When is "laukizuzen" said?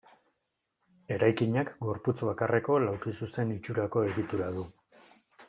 2.85-3.53